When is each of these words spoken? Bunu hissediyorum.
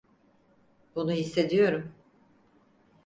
Bunu 0.95 1.11
hissediyorum. 1.11 1.91